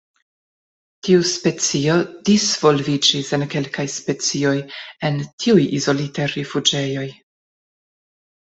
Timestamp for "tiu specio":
1.07-1.97